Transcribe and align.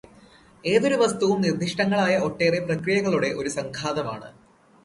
ഏതൊരു 0.63 0.95
വസ്തുവും 0.95 1.41
നിർദിഷ്ടങ്ങളായ 1.41 2.15
ഒട്ടേറെ 2.17 2.59
പ്രക്രിയകളുടെ 2.59 3.29
ഒരു 3.33 3.49
സംഘാതം 3.49 4.09
ആണ്. 4.13 4.29